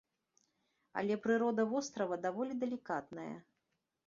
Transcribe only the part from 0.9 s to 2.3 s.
Але прырода вострава